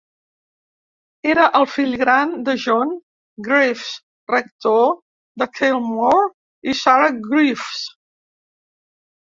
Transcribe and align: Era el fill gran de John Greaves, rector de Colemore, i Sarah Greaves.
Era 1.33 1.43
el 1.59 1.67
fill 1.73 1.93
gran 2.03 2.33
de 2.47 2.55
John 2.65 2.95
Greaves, 3.49 3.93
rector 4.35 4.91
de 5.43 5.51
Colemore, 5.61 6.27
i 6.73 6.79
Sarah 6.83 7.17
Greaves. 7.31 7.89